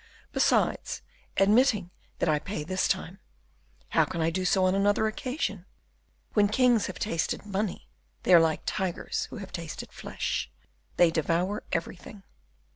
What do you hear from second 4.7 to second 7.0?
another occasion? When kings have